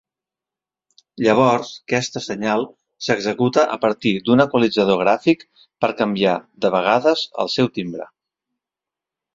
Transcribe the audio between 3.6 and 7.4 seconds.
a partir d'un equalitzador gràfic per canviar de vegades